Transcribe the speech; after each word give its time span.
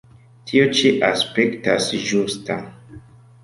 Tio 0.51 0.63
ĉi 0.79 0.93
aspektas 1.11 1.93
ĝusta. 2.09 2.61